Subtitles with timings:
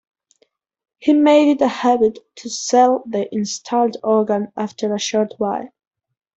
[0.97, 5.69] He made it a habit to sell the installed organ after a short while.